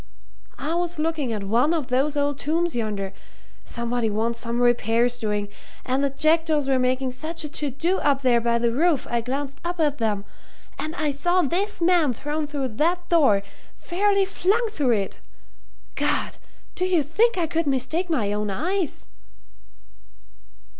[0.57, 3.13] "I was looking at one of those old tombs yonder
[3.63, 5.47] somebody wants some repairs doing
[5.85, 9.21] and the jackdaws were making such a to do up there by the roof I
[9.21, 10.25] glanced up at them.
[10.79, 13.43] And I saw this man thrown through that door
[13.75, 15.19] fairly flung through it!
[15.93, 16.37] God!
[16.73, 19.05] do you think I could mistake my own eyes?"